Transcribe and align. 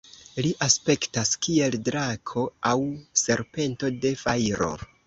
Li 0.45 0.53
aspektas 0.67 1.33
kiel 1.47 1.79
drako 1.91 2.47
aŭ 2.71 2.75
serpento 3.25 3.95
de 4.03 4.19
fajro. 4.27 4.77